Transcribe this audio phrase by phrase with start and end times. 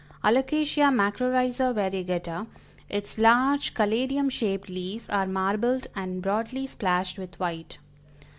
[0.23, 2.47] Alocacia Macrorhiza Variegata,
[2.89, 7.77] its large caladium shaped leaves are marbled and broadly splashed with white.